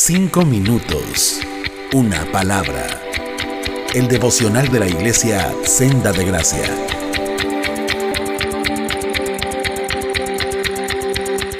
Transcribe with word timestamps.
Cinco 0.00 0.44
minutos. 0.44 1.40
Una 1.92 2.24
palabra. 2.30 2.86
El 3.92 4.06
devocional 4.06 4.68
de 4.68 4.78
la 4.78 4.86
iglesia 4.86 5.52
Senda 5.64 6.12
de 6.12 6.24
Gracia. 6.24 6.66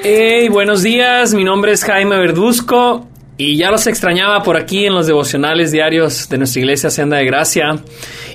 Hey, 0.05 0.49
buenos 0.51 0.85
días. 0.85 1.35
Mi 1.35 1.43
nombre 1.43 1.73
es 1.73 1.83
Jaime 1.83 2.17
Verduzco 2.17 3.09
y 3.37 3.57
ya 3.57 3.73
los 3.73 3.89
extrañaba 3.89 4.45
por 4.45 4.57
aquí 4.57 4.87
en 4.87 4.95
los 4.95 5.09
devocionales 5.09 5.73
diarios 5.73 6.29
de 6.29 6.39
nuestra 6.39 6.61
iglesia 6.61 6.91
Senda 6.91 7.17
de 7.17 7.25
Gracia. 7.25 7.83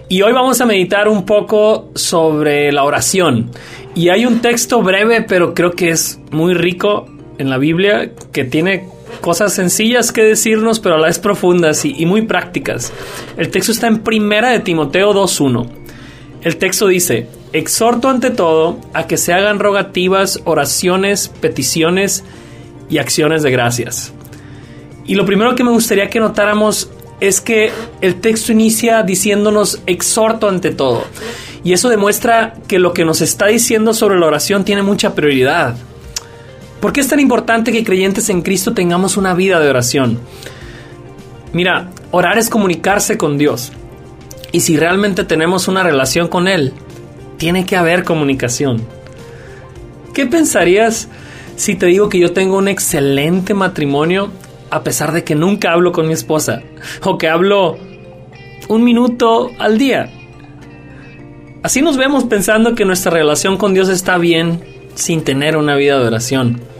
Y 0.10 0.22
hoy 0.22 0.34
vamos 0.34 0.60
a 0.60 0.66
meditar 0.66 1.08
un 1.08 1.26
poco 1.26 1.92
sobre 1.96 2.74
la 2.74 2.84
oración. 2.84 3.52
Y 3.96 4.10
hay 4.10 4.26
un 4.26 4.42
texto 4.42 4.82
breve, 4.82 5.22
pero 5.22 5.54
creo 5.54 5.72
que 5.72 5.92
es 5.92 6.20
muy 6.30 6.56
rico 6.56 7.08
en 7.38 7.50
la 7.50 7.58
Biblia, 7.58 8.12
que 8.34 8.44
tiene 8.44 8.93
cosas 9.22 9.54
sencillas 9.54 10.12
que 10.12 10.24
decirnos, 10.24 10.80
pero 10.80 10.96
a 10.96 10.98
la 11.00 11.08
vez 11.08 11.20
profundas 11.20 11.86
y, 11.86 12.06
muy 12.06 12.24
prácticas. 12.24 12.92
El 13.38 13.50
texto 13.50 13.72
está 13.72 13.88
en 13.88 14.00
Primera 14.00 14.50
de 14.50 14.60
Timoteo 14.60 15.14
2.1. 15.14 15.68
El 16.42 16.58
texto 16.58 16.88
dice, 16.88 17.28
exhorto 17.54 18.10
ante 18.10 18.30
todo 18.30 18.80
a 18.94 19.08
que 19.08 19.18
se 19.18 19.34
hagan 19.34 19.60
rogativas, 19.60 20.42
oraciones, 20.44 21.30
peticiones 21.30 22.24
y 22.90 22.98
acciones 22.98 23.44
de 23.44 23.52
gracias. 23.52 24.14
Y 25.06 25.16
lo 25.16 25.26
primero 25.26 25.56
que 25.56 25.64
me 25.64 25.72
gustaría 25.72 26.10
que 26.10 26.20
notáramos 26.20 26.90
es 27.20 27.40
que 27.40 27.72
el 28.02 28.16
texto 28.16 28.52
inicia 28.52 29.04
diciéndonos 29.04 29.82
exhorto 29.86 30.50
ante 30.50 30.72
todo. 30.72 31.06
Y 31.64 31.72
eso 31.72 31.88
demuestra 31.88 32.56
que 32.68 32.80
lo 32.80 32.94
que 32.94 33.06
nos 33.06 33.22
está 33.22 33.48
diciendo 33.48 33.94
sobre 33.94 34.20
la 34.20 34.26
oración 34.26 34.66
tiene 34.66 34.82
mucha 34.82 35.16
prioridad. 35.16 35.78
¿Por 36.84 36.92
qué 36.92 37.00
es 37.00 37.08
tan 37.08 37.22
importante 37.22 37.72
que 37.72 37.86
creyentes 37.86 38.28
en 38.28 38.42
Cristo 38.42 38.74
tengamos 38.74 39.16
una 39.16 39.34
vida 39.34 39.62
de 39.62 39.70
oración? 39.70 40.20
Mira, 41.54 41.92
orar 42.12 42.38
es 42.38 42.50
comunicarse 42.50 43.18
con 43.18 43.38
Dios. 43.38 43.72
Y 44.52 44.60
si 44.60 44.76
realmente 44.76 45.24
tenemos 45.24 45.70
una 45.70 45.82
relación 45.82 46.28
con 46.28 46.50
Él, 46.50 46.74
tiene 47.38 47.66
que 47.66 47.78
haber 47.78 48.04
comunicación. 48.04 48.86
¿Qué 50.14 50.26
pensarías 50.26 51.08
si 51.56 51.76
te 51.76 51.86
digo 51.86 52.10
que 52.10 52.20
yo 52.20 52.34
tengo 52.34 52.58
un 52.58 52.68
excelente 52.68 53.54
matrimonio 53.54 54.30
a 54.70 54.84
pesar 54.84 55.14
de 55.14 55.24
que 55.24 55.36
nunca 55.36 55.72
hablo 55.72 55.94
con 55.94 56.06
mi 56.06 56.14
esposa? 56.14 56.64
O 57.06 57.18
que 57.18 57.30
hablo 57.30 57.78
un 58.68 58.84
minuto 58.84 59.52
al 59.58 59.78
día. 59.78 60.12
Así 61.64 61.82
nos 61.82 61.96
vemos 61.96 62.26
pensando 62.26 62.76
que 62.76 62.84
nuestra 62.84 63.14
relación 63.14 63.56
con 63.56 63.74
Dios 63.74 63.88
está 63.88 64.18
bien 64.18 64.62
sin 64.96 65.24
tener 65.24 65.56
una 65.56 65.78
vida 65.78 65.98
de 65.98 66.08
oración 66.08 66.73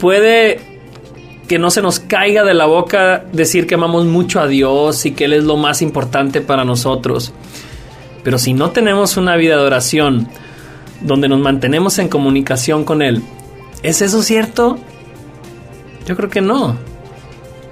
puede 0.00 0.60
que 1.46 1.58
no 1.58 1.70
se 1.70 1.82
nos 1.82 2.00
caiga 2.00 2.42
de 2.44 2.54
la 2.54 2.66
boca 2.66 3.24
decir 3.32 3.66
que 3.66 3.74
amamos 3.74 4.06
mucho 4.06 4.40
a 4.40 4.46
Dios 4.46 5.04
y 5.04 5.12
que 5.12 5.24
Él 5.24 5.32
es 5.32 5.44
lo 5.44 5.56
más 5.56 5.82
importante 5.82 6.40
para 6.40 6.64
nosotros. 6.64 7.32
Pero 8.22 8.38
si 8.38 8.52
no 8.52 8.70
tenemos 8.70 9.16
una 9.16 9.36
vida 9.36 9.56
de 9.56 9.64
oración 9.64 10.28
donde 11.00 11.28
nos 11.28 11.40
mantenemos 11.40 11.98
en 11.98 12.08
comunicación 12.08 12.84
con 12.84 13.02
Él, 13.02 13.22
¿es 13.82 14.02
eso 14.02 14.22
cierto? 14.22 14.78
Yo 16.06 16.16
creo 16.16 16.30
que 16.30 16.40
no. 16.40 16.76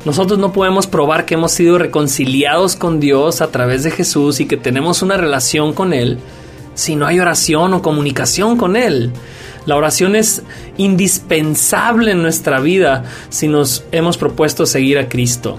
Nosotros 0.04 0.38
no 0.38 0.52
podemos 0.52 0.86
probar 0.86 1.24
que 1.24 1.34
hemos 1.34 1.52
sido 1.52 1.78
reconciliados 1.78 2.76
con 2.76 3.00
Dios 3.00 3.40
a 3.40 3.50
través 3.50 3.82
de 3.82 3.90
Jesús 3.90 4.40
y 4.40 4.46
que 4.46 4.56
tenemos 4.56 5.02
una 5.02 5.16
relación 5.16 5.72
con 5.72 5.92
Él 5.92 6.18
si 6.78 6.94
no 6.94 7.08
hay 7.08 7.18
oración 7.18 7.74
o 7.74 7.82
comunicación 7.82 8.56
con 8.56 8.76
Él. 8.76 9.10
La 9.66 9.74
oración 9.74 10.14
es 10.14 10.44
indispensable 10.76 12.12
en 12.12 12.22
nuestra 12.22 12.60
vida 12.60 13.02
si 13.30 13.48
nos 13.48 13.84
hemos 13.90 14.16
propuesto 14.16 14.64
seguir 14.64 14.96
a 14.96 15.08
Cristo. 15.08 15.58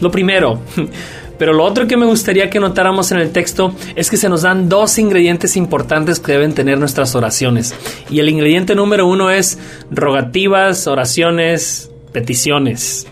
Lo 0.00 0.10
primero. 0.10 0.60
Pero 1.38 1.52
lo 1.52 1.62
otro 1.62 1.86
que 1.86 1.96
me 1.96 2.06
gustaría 2.06 2.50
que 2.50 2.58
notáramos 2.58 3.12
en 3.12 3.18
el 3.18 3.30
texto 3.30 3.72
es 3.94 4.10
que 4.10 4.16
se 4.16 4.28
nos 4.28 4.42
dan 4.42 4.68
dos 4.68 4.98
ingredientes 4.98 5.56
importantes 5.56 6.18
que 6.18 6.32
deben 6.32 6.52
tener 6.52 6.76
nuestras 6.78 7.14
oraciones. 7.14 7.72
Y 8.10 8.18
el 8.18 8.28
ingrediente 8.28 8.74
número 8.74 9.06
uno 9.06 9.30
es 9.30 9.60
rogativas, 9.92 10.88
oraciones, 10.88 11.92
peticiones. 12.10 13.06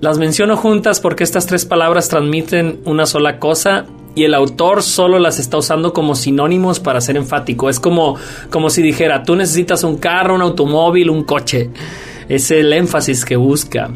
Las 0.00 0.18
menciono 0.18 0.56
juntas 0.56 1.00
porque 1.00 1.24
estas 1.24 1.46
tres 1.46 1.64
palabras 1.64 2.08
transmiten 2.08 2.78
una 2.84 3.06
sola 3.06 3.40
cosa 3.40 3.86
y 4.14 4.24
el 4.24 4.34
autor 4.34 4.82
solo 4.82 5.18
las 5.18 5.38
está 5.38 5.58
usando 5.58 5.92
como 5.92 6.14
sinónimos 6.14 6.80
para 6.80 7.00
ser 7.00 7.16
enfático. 7.16 7.68
Es 7.68 7.78
como, 7.78 8.16
como 8.50 8.70
si 8.70 8.82
dijera, 8.82 9.22
tú 9.22 9.36
necesitas 9.36 9.84
un 9.84 9.96
carro, 9.96 10.34
un 10.34 10.42
automóvil, 10.42 11.10
un 11.10 11.24
coche. 11.24 11.70
Es 12.28 12.50
el 12.50 12.72
énfasis 12.72 13.24
que 13.24 13.36
busca. 13.36 13.90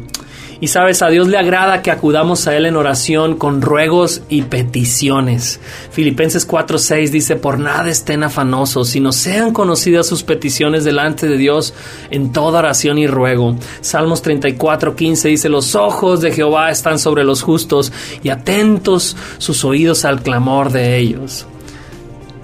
Y 0.59 0.67
sabes, 0.67 1.01
a 1.01 1.09
Dios 1.09 1.27
le 1.27 1.37
agrada 1.37 1.81
que 1.81 1.91
acudamos 1.91 2.47
a 2.47 2.55
Él 2.55 2.65
en 2.65 2.75
oración 2.75 3.35
con 3.35 3.61
ruegos 3.61 4.21
y 4.29 4.43
peticiones. 4.43 5.59
Filipenses 5.91 6.47
4:6 6.47 7.09
dice, 7.09 7.35
por 7.35 7.59
nada 7.59 7.89
estén 7.89 8.23
afanosos, 8.23 8.89
sino 8.89 9.11
sean 9.11 9.51
conocidas 9.51 10.07
sus 10.07 10.23
peticiones 10.23 10.83
delante 10.83 11.27
de 11.27 11.37
Dios 11.37 11.73
en 12.11 12.31
toda 12.31 12.59
oración 12.59 12.97
y 12.97 13.07
ruego. 13.07 13.55
Salmos 13.81 14.23
34:15 14.23 15.29
dice, 15.29 15.49
los 15.49 15.75
ojos 15.75 16.21
de 16.21 16.31
Jehová 16.31 16.71
están 16.71 16.99
sobre 16.99 17.23
los 17.23 17.41
justos 17.41 17.91
y 18.21 18.29
atentos 18.29 19.17
sus 19.37 19.65
oídos 19.65 20.05
al 20.05 20.21
clamor 20.21 20.71
de 20.71 20.97
ellos. 20.97 21.45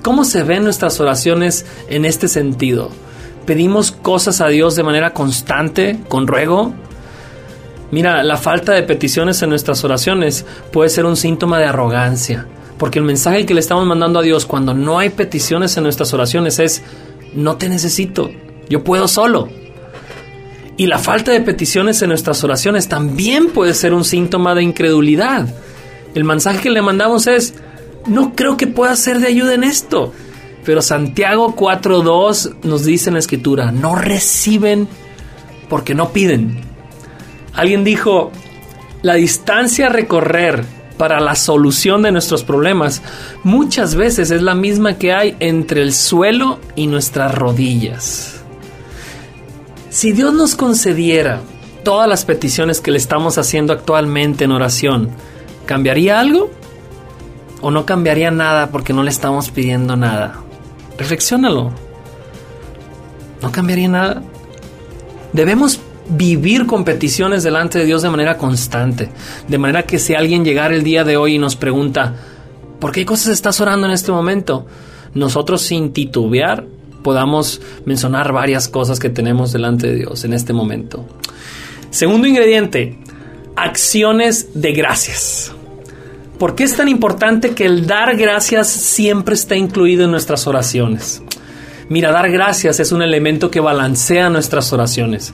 ¿Cómo 0.02 0.24
se 0.24 0.44
ven 0.44 0.64
nuestras 0.64 1.00
oraciones 1.00 1.66
en 1.90 2.06
este 2.06 2.28
sentido? 2.28 2.90
¿Pedimos 3.46 3.91
cosas 3.91 4.41
a 4.41 4.47
Dios 4.47 4.76
de 4.76 4.84
manera 4.84 5.14
constante, 5.14 6.00
con 6.08 6.28
ruego? 6.28 6.74
Mira, 7.92 8.24
la 8.24 8.38
falta 8.38 8.74
de 8.74 8.84
peticiones 8.84 9.42
en 9.42 9.50
nuestras 9.50 9.84
oraciones 9.84 10.46
puede 10.72 10.90
ser 10.90 11.06
un 11.06 11.18
síntoma 11.18 11.58
de 11.58 11.66
arrogancia, 11.66 12.46
porque 12.78 13.00
el 13.00 13.06
mensaje 13.06 13.46
que 13.46 13.54
le 13.54 13.60
estamos 13.60 13.86
mandando 13.86 14.20
a 14.20 14.24
Dios 14.24 14.46
cuando 14.46 14.74
no 14.74 15.00
hay 15.00 15.10
peticiones 15.10 15.76
en 15.78 15.84
nuestras 15.84 16.14
oraciones 16.14 16.60
es, 16.60 16.84
no 17.34 17.58
te 17.58 17.68
necesito, 17.68 18.30
yo 18.70 18.84
puedo 18.84 19.08
solo. 19.08 19.50
Y 20.78 20.88
la 20.88 21.00
falta 21.00 21.32
de 21.32 21.42
peticiones 21.42 22.02
en 22.02 22.10
nuestras 22.10 22.44
oraciones 22.44 22.88
también 22.88 23.50
puede 23.50 23.74
ser 23.74 23.94
un 23.94 24.06
síntoma 24.06 24.56
de 24.56 24.64
incredulidad. 24.64 25.48
El 26.16 26.24
mensaje 26.24 26.62
que 26.62 26.70
le 26.70 26.82
mandamos 26.82 27.28
es, 27.28 27.56
no 28.06 28.34
creo 28.34 28.56
que 28.56 28.68
pueda 28.68 28.96
ser 28.96 29.20
de 29.20 29.28
ayuda 29.28 29.56
en 29.56 29.66
esto. 29.66 30.14
Pero 30.64 30.82
Santiago 30.82 31.56
4.2 31.56 32.64
nos 32.64 32.86
dice 32.86 33.10
en 33.10 33.16
la 33.16 33.20
escritura, 33.20 33.72
no 33.72 33.96
reciben 33.96 34.88
porque 35.68 35.96
no 35.96 36.14
piden. 36.14 36.69
Alguien 37.54 37.84
dijo, 37.84 38.32
la 39.02 39.16
distancia 39.16 39.88
a 39.88 39.90
recorrer 39.90 40.64
para 40.98 41.22
la 41.22 41.36
solución 41.36 42.02
de 42.02 42.12
nuestros 42.12 42.44
problemas 42.44 43.02
muchas 43.44 43.96
veces 43.96 44.32
es 44.32 44.42
la 44.42 44.54
misma 44.54 44.98
que 44.98 45.14
hay 45.14 45.36
entre 45.40 45.82
el 45.82 45.94
suelo 45.94 46.59
y 46.76 46.88
nuestras 46.88 47.34
rodillas. 47.34 48.42
Si 49.90 50.12
Dios 50.12 50.34
nos 50.34 50.56
concediera 50.56 51.40
todas 51.84 52.08
las 52.08 52.26
peticiones 52.26 52.82
que 52.82 52.92
le 52.92 52.98
estamos 52.98 53.38
haciendo 53.38 53.72
actualmente 53.72 54.44
en 54.44 54.52
oración, 54.52 55.09
¿cambiaría 55.66 56.20
algo? 56.20 56.52
¿O 57.62 57.72
no 57.72 57.86
cambiaría 57.86 58.30
nada 58.30 58.70
porque 58.70 58.94
no 58.94 59.02
le 59.04 59.09
estamos 59.09 59.50
pidiendo 59.50 59.96
nada? 59.96 60.42
Reflexiónalo. 60.98 61.72
¿No 63.42 63.52
cambiaría 63.54 63.88
nada? 63.88 64.22
Debemos 65.32 65.80
vivir 66.09 66.66
competiciones 66.66 67.44
delante 67.44 67.80
de 67.80 67.86
Dios 67.86 68.02
de 68.02 68.09
manera 68.09 68.38
constante. 68.38 69.09
De 69.47 69.58
manera 69.58 69.84
que 69.84 70.00
si 70.00 70.16
alguien 70.16 70.44
llegara 70.44 70.75
el 70.75 70.84
día 70.84 71.03
de 71.03 71.18
hoy 71.18 71.36
y 71.36 71.40
nos 71.40 71.56
pregunta, 71.56 72.16
¿por 72.80 72.92
qué 72.92 73.06
cosas 73.06 73.28
estás 73.28 73.62
orando 73.62 73.88
en 73.88 73.94
este 73.94 74.12
momento? 74.12 74.66
Nosotros 75.14 75.62
sin 75.62 75.94
titubear 75.94 76.66
podamos 77.03 77.62
mencionar 77.86 78.34
varias 78.34 78.68
cosas 78.68 79.00
que 79.00 79.09
tenemos 79.09 79.53
delante 79.53 79.88
de 79.88 79.96
Dios 79.96 80.24
en 80.25 80.34
este 80.34 80.53
momento. 80.53 81.06
Segundo 81.91 82.28
ingrediente, 82.28 83.00
acciones 83.56 84.50
de 84.53 84.73
gracias. 84.73 85.53
¿Por 86.38 86.56
qué 86.56 86.64
es 86.64 86.76
tan 86.76 86.88
importante 86.88 87.52
que 87.52 87.66
el 87.66 87.85
dar 87.85 88.16
gracias 88.16 88.67
siempre 88.70 89.35
esté 89.35 89.58
incluido 89.58 90.06
en 90.06 90.11
nuestras 90.11 90.47
oraciones? 90.47 91.22
Mira, 91.90 92.11
dar 92.11 92.29
gracias 92.29 92.79
es 92.79 92.91
un 92.91 93.02
elemento 93.02 93.50
que 93.50 93.59
balancea 93.59 94.29
nuestras 94.29 94.72
oraciones 94.72 95.34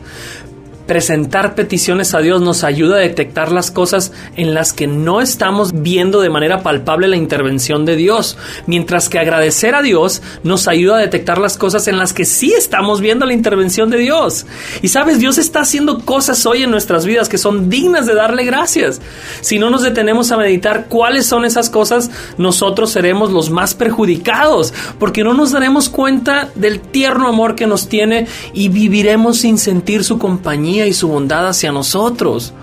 presentar 0.85 1.55
peticiones 1.55 2.13
a 2.13 2.19
Dios 2.19 2.41
nos 2.41 2.63
ayuda 2.63 2.97
a 2.97 2.99
detectar 2.99 3.51
las 3.51 3.71
cosas 3.71 4.11
en 4.35 4.53
las 4.53 4.73
que 4.73 4.87
no 4.87 5.21
estamos 5.21 5.81
viendo 5.81 6.21
de 6.21 6.29
manera 6.29 6.61
palpable 6.61 7.07
la 7.07 7.15
intervención 7.15 7.85
de 7.85 7.95
Dios, 7.95 8.37
mientras 8.67 9.09
que 9.09 9.19
agradecer 9.19 9.75
a 9.75 9.81
Dios 9.81 10.21
nos 10.43 10.67
ayuda 10.67 10.97
a 10.97 11.01
detectar 11.01 11.37
las 11.37 11.57
cosas 11.57 11.87
en 11.87 11.97
las 11.97 12.13
que 12.13 12.25
sí 12.25 12.53
estamos 12.53 13.01
viendo 13.01 13.25
la 13.25 13.33
intervención 13.33 13.89
de 13.89 13.97
Dios. 13.97 14.45
Y 14.81 14.89
sabes, 14.89 15.19
Dios 15.19 15.37
está 15.37 15.61
haciendo 15.61 16.05
cosas 16.05 16.45
hoy 16.45 16.63
en 16.63 16.71
nuestras 16.71 17.05
vidas 17.05 17.29
que 17.29 17.37
son 17.37 17.69
dignas 17.69 18.05
de 18.05 18.13
darle 18.13 18.43
gracias. 18.43 19.01
Si 19.41 19.59
no 19.59 19.69
nos 19.69 19.81
detenemos 19.81 20.31
a 20.31 20.37
meditar 20.37 20.85
cuáles 20.87 21.25
son 21.25 21.45
esas 21.45 21.69
cosas, 21.69 22.11
nosotros 22.37 22.91
seremos 22.91 23.31
los 23.31 23.49
más 23.49 23.73
perjudicados, 23.73 24.73
porque 24.99 25.23
no 25.23 25.33
nos 25.33 25.51
daremos 25.51 25.89
cuenta 25.89 26.49
del 26.55 26.79
tierno 26.79 27.27
amor 27.27 27.55
que 27.55 27.67
nos 27.67 27.89
tiene 27.89 28.27
y 28.53 28.69
viviremos 28.69 29.39
sin 29.39 29.57
sentir 29.57 30.03
su 30.03 30.19
compañía 30.19 30.74
y 30.83 30.93
su 30.93 31.07
bondad 31.07 31.47
hacia 31.47 31.71
nosotros. 31.71 32.53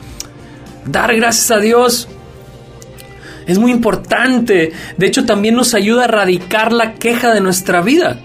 Dar 0.85 1.15
gracias 1.15 1.51
a 1.51 1.59
Dios 1.59 2.09
es 3.47 3.59
muy 3.59 3.71
importante. 3.71 4.73
De 4.97 5.07
hecho, 5.07 5.25
también 5.25 5.55
nos 5.55 5.75
ayuda 5.75 6.03
a 6.03 6.05
erradicar 6.07 6.73
la 6.73 6.95
queja 6.95 7.33
de 7.33 7.41
nuestra 7.41 7.81
vida. 7.81 8.21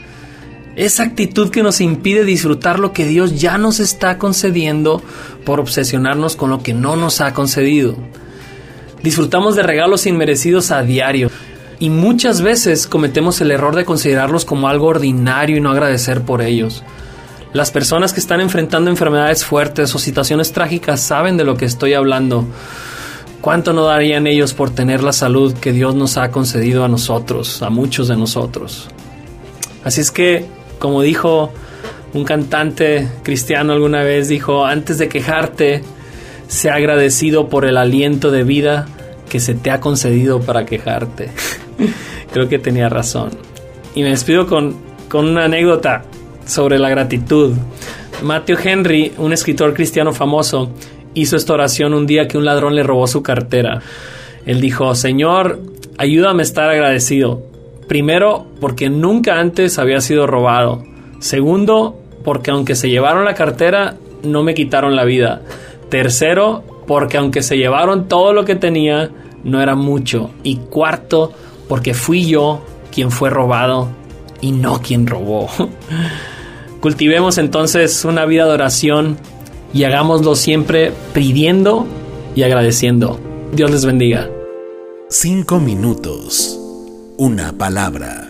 Esa 0.75 1.04
actitud 1.04 1.50
que 1.50 1.63
nos 1.63 1.81
impide 1.81 2.24
disfrutar 2.24 2.80
lo 2.80 2.94
que 2.94 3.06
Dios 3.06 3.39
ya 3.39 3.57
nos 3.57 3.80
está 3.80 4.19
concediendo 4.19 5.01
por 5.44 5.60
obsesionarnos 5.60 6.36
con 6.36 6.51
lo 6.51 6.62
que 6.62 6.74
no 6.74 6.95
nos 6.95 7.19
ha 7.19 7.34
concedido. 7.34 7.95
Disfrutamos 9.01 9.56
de 9.56 9.63
regalos 9.63 10.06
inmerecidos 10.06 10.72
a 10.72 10.84
diario 10.84 11.31
y 11.80 11.89
muchas 11.89 12.42
veces 12.42 12.86
cometemos 12.86 13.42
el 13.42 13.51
error 13.51 13.75
de 13.75 13.86
considerarlos 13.86 14.45
como 14.45 14.68
algo 14.68 14.88
ordinario 14.88 15.57
y 15.57 15.62
no 15.62 15.72
agradecer 15.72 16.22
por 16.22 16.42
ellos. 16.42 16.84
Las 17.54 17.72
personas 17.72 18.14
que 18.14 18.20
están 18.20 18.42
enfrentando 18.42 18.90
enfermedades 18.90 19.46
fuertes 19.46 19.94
o 19.96 20.00
situaciones 20.00 20.52
trágicas 20.52 21.00
saben 21.02 21.38
de 21.38 21.44
lo 21.44 21.56
que 21.56 21.66
estoy 21.66 21.94
hablando. 21.94 22.46
¿Cuánto 23.42 23.72
no 23.72 23.86
darían 23.86 24.28
ellos 24.28 24.54
por 24.54 24.72
tener 24.72 25.02
la 25.02 25.14
salud 25.14 25.54
que 25.54 25.72
Dios 25.72 25.96
nos 25.96 26.18
ha 26.18 26.32
concedido 26.32 26.84
a 26.84 26.88
nosotros, 26.88 27.62
a 27.62 27.70
muchos 27.70 28.10
de 28.10 28.18
nosotros? 28.18 28.90
Así 29.84 30.02
es 30.02 30.12
que, 30.12 30.46
como 30.80 31.02
dijo 31.02 31.54
un 32.14 32.26
cantante 32.26 33.08
cristiano 33.24 33.74
alguna 33.74 34.04
vez, 34.04 34.28
dijo, 34.28 34.66
antes 34.66 34.98
de 34.98 35.08
quejarte, 35.08 35.84
sea 36.48 36.76
agradecido 36.76 37.48
por 37.48 37.64
el 37.66 37.78
aliento 37.78 38.32
de 38.32 38.44
vida 38.44 38.88
que 39.30 39.40
se 39.40 39.54
te 39.54 39.72
ha 39.72 39.80
concedido 39.80 40.42
para 40.42 40.66
quejarte. 40.66 41.30
Creo 42.34 42.50
que 42.50 42.60
tenía 42.60 42.90
razón. 42.90 43.30
Y 43.96 44.04
me 44.04 44.10
despido 44.10 44.48
con, 44.48 44.76
con 45.10 45.28
una 45.28 45.46
anécdota 45.46 46.04
sobre 46.48 46.80
la 46.80 46.90
gratitud. 46.90 47.54
Matthew 48.24 48.58
Henry, 48.64 49.14
un 49.18 49.34
escritor 49.34 49.74
cristiano 49.74 50.12
famoso, 50.12 50.72
hizo 51.14 51.36
esta 51.36 51.54
oración 51.54 51.94
un 51.94 52.08
día 52.08 52.28
que 52.28 52.38
un 52.38 52.46
ladrón 52.46 52.76
le 52.76 52.84
robó 52.84 53.06
su 53.06 53.22
cartera. 53.22 53.82
Él 54.46 54.62
dijo, 54.62 54.96
Señor, 54.96 55.60
ayúdame 55.98 56.42
a 56.42 56.44
estar 56.44 56.70
agradecido. 56.70 57.44
Primero, 57.88 58.48
porque 58.60 58.90
nunca 58.90 59.40
antes 59.40 59.78
había 59.78 60.02
sido 60.02 60.26
robado. 60.28 60.84
Segundo, 61.20 62.00
porque 62.24 62.52
aunque 62.52 62.76
se 62.76 62.90
llevaron 62.90 63.26
la 63.26 63.34
cartera, 63.34 63.96
no 64.24 64.44
me 64.44 64.54
quitaron 64.54 64.96
la 64.96 65.06
vida. 65.06 65.42
Tercero, 65.90 66.64
porque 66.88 67.18
aunque 67.18 67.42
se 67.42 67.58
llevaron 67.58 68.08
todo 68.08 68.34
lo 68.34 68.46
que 68.46 68.56
tenía, 68.56 69.10
no 69.44 69.62
era 69.62 69.76
mucho. 69.76 70.32
Y 70.44 70.58
cuarto, 70.58 71.32
porque 71.68 71.94
fui 71.94 72.26
yo 72.26 72.62
quien 72.92 73.12
fue 73.12 73.30
robado 73.30 73.90
y 74.42 74.52
no 74.52 74.82
quien 74.82 75.08
robó. 75.08 75.50
Cultivemos 76.88 77.38
entonces 77.38 78.06
una 78.06 78.24
vida 78.24 78.45
de 78.45 78.54
oración 78.54 79.18
y 79.74 79.84
hagámoslo 79.84 80.36
siempre 80.36 80.94
pidiendo 81.13 81.86
y 82.34 82.44
agradeciendo. 82.44 83.19
Dios 83.51 83.72
les 83.72 83.84
bendiga. 83.84 84.30
Cinco 85.10 85.60
minutos. 85.60 86.57
Una 87.18 87.51
palabra. 87.51 88.26